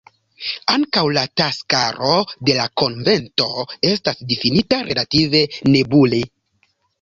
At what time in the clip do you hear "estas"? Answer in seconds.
3.91-4.25